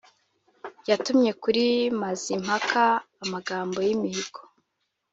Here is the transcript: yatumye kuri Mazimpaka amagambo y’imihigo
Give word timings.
yatumye 0.89 1.31
kuri 1.41 1.65
Mazimpaka 1.99 2.83
amagambo 3.23 3.77
y’imihigo 3.87 4.39